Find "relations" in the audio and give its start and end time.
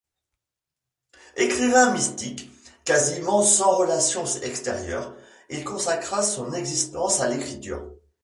3.77-4.25